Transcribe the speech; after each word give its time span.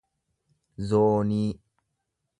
zoonii 0.87 1.45